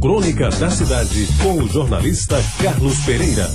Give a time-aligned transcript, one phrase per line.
[0.00, 3.46] Crônica da Cidade, com o jornalista Carlos Pereira.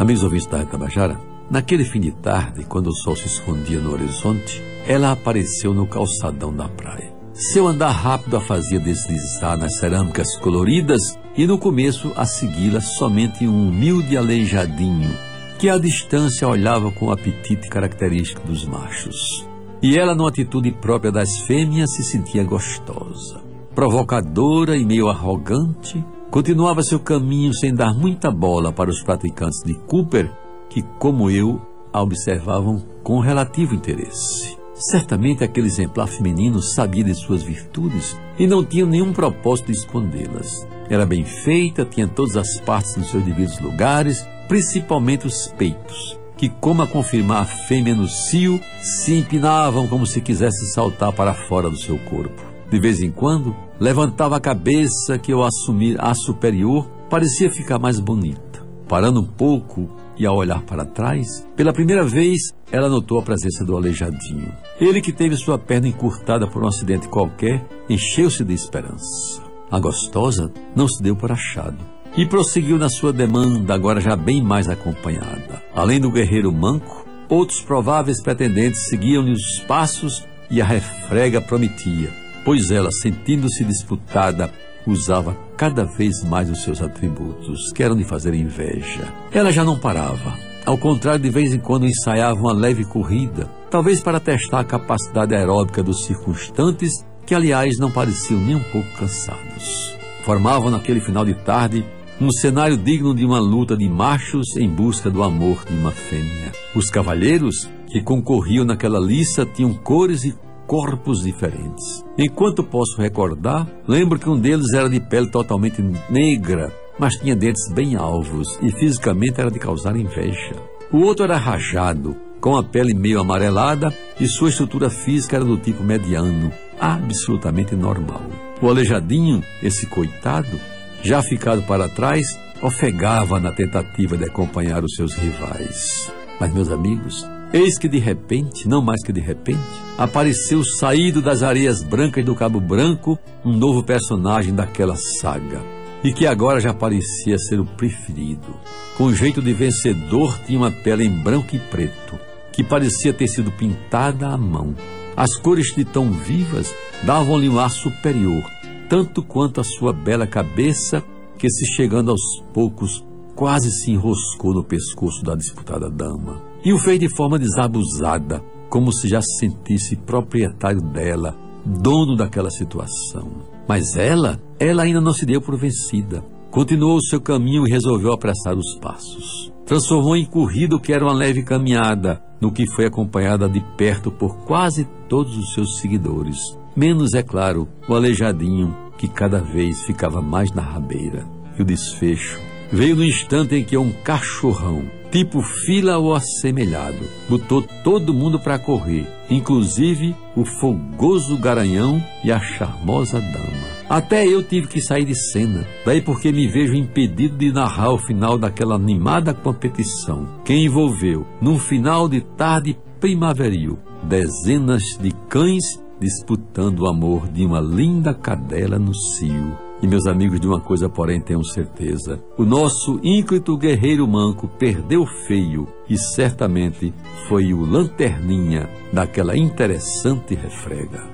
[0.00, 4.60] Amigos ouvintes da Tabajara, naquele fim de tarde, quando o sol se escondia no horizonte,
[4.84, 7.14] ela apareceu no calçadão da praia.
[7.32, 13.46] Seu andar rápido a fazia deslizar nas cerâmicas coloridas e no começo a segui-la somente
[13.46, 15.16] um humilde aleijadinho
[15.56, 19.53] que à distância olhava com o apetite característico dos machos.
[19.84, 23.42] E ela, numa atitude própria das fêmeas, se sentia gostosa.
[23.74, 29.74] Provocadora e meio arrogante, continuava seu caminho sem dar muita bola para os praticantes de
[29.74, 30.32] Cooper,
[30.70, 31.60] que, como eu,
[31.92, 34.56] a observavam com relativo interesse.
[34.72, 40.66] Certamente aquele exemplar feminino sabia de suas virtudes e não tinha nenhum propósito de escondê-las.
[40.88, 46.48] Era bem feita, tinha todas as partes nos seus devidos lugares, principalmente os peitos, que,
[46.48, 51.70] como a confirmar a fêmea no cio, se empinavam como se quisesse saltar para fora
[51.70, 52.42] do seu corpo.
[52.70, 58.00] De vez em quando, levantava a cabeça que, ao assumir a superior, parecia ficar mais
[58.00, 58.64] bonita.
[58.88, 63.64] Parando um pouco e ao olhar para trás, pela primeira vez ela notou a presença
[63.64, 64.52] do aleijadinho.
[64.80, 69.42] Ele que teve sua perna encurtada por um acidente qualquer, encheu-se de esperança.
[69.70, 74.42] A gostosa não se deu por achado e prosseguiu na sua demanda, agora já bem
[74.42, 75.62] mais acompanhada.
[75.74, 82.10] Além do guerreiro manco, outros prováveis pretendentes seguiam-lhe os passos e a refrega prometia,
[82.44, 84.52] pois ela, sentindo-se disputada,
[84.86, 89.08] usava cada vez mais os seus atributos, que eram de fazer inveja.
[89.32, 90.38] Ela já não parava.
[90.64, 95.34] Ao contrário, de vez em quando ensaiava uma leve corrida, talvez para testar a capacidade
[95.34, 99.94] aeróbica dos circunstantes, que aliás não pareciam nem um pouco cansados.
[100.24, 101.84] Formavam naquele final de tarde
[102.20, 106.52] um cenário digno de uma luta de machos em busca do amor de uma fêmea.
[106.74, 110.34] Os cavalheiros que concorriam naquela liça tinham cores e
[110.66, 112.04] corpos diferentes.
[112.16, 117.70] Enquanto posso recordar, lembro que um deles era de pele totalmente negra, mas tinha dentes
[117.72, 120.54] bem alvos e fisicamente era de causar inveja.
[120.92, 125.56] O outro era rajado, com a pele meio amarelada e sua estrutura física era do
[125.56, 128.22] tipo mediano, absolutamente normal.
[128.62, 130.60] O aleijadinho, esse coitado,
[131.04, 132.26] já ficado para trás,
[132.62, 136.10] ofegava na tentativa de acompanhar os seus rivais.
[136.40, 139.60] Mas, meus amigos, eis que de repente, não mais que de repente,
[139.98, 145.62] apareceu saído das areias brancas do Cabo Branco um novo personagem daquela saga,
[146.02, 148.58] e que agora já parecia ser o preferido.
[148.96, 152.18] Com jeito de vencedor, tinha uma pele em branco e preto,
[152.50, 154.74] que parecia ter sido pintada à mão.
[155.14, 158.42] As cores de tão vivas davam-lhe um ar superior,
[158.88, 161.02] tanto quanto a sua bela cabeça,
[161.38, 166.40] que se chegando aos poucos quase se enroscou no pescoço da disputada dama.
[166.64, 172.50] E o fez de forma desabusada, como se já se sentisse proprietário dela, dono daquela
[172.50, 173.28] situação.
[173.68, 176.24] Mas ela, ela ainda não se deu por vencida.
[176.50, 179.52] Continuou o seu caminho e resolveu apressar os passos.
[179.66, 184.10] Transformou em corrida o que era uma leve caminhada, no que foi acompanhada de perto
[184.10, 186.36] por quase todos os seus seguidores.
[186.76, 191.26] Menos, é claro, o aleijadinho, que cada vez ficava mais na rabeira.
[191.58, 192.38] E o desfecho
[192.70, 198.58] veio no instante em que um cachorrão, tipo fila ou assemelhado, botou todo mundo para
[198.58, 203.53] correr, inclusive o fogoso garanhão e a charmosa dama.
[203.88, 207.98] Até eu tive que sair de cena, daí porque me vejo impedido de narrar o
[207.98, 216.80] final daquela animada competição, que envolveu, num final de tarde primaveril, dezenas de cães disputando
[216.80, 219.56] o amor de uma linda cadela no cio.
[219.82, 225.04] E meus amigos, de uma coisa, porém, tenham certeza: o nosso ínclito guerreiro manco perdeu
[225.26, 226.92] feio e certamente
[227.28, 231.13] foi o lanterninha daquela interessante refrega.